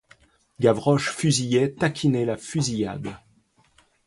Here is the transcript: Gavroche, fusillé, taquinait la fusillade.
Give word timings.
Gavroche, 0.59 1.11
fusillé, 1.11 1.75
taquinait 1.75 2.25
la 2.25 2.35
fusillade. 2.35 3.13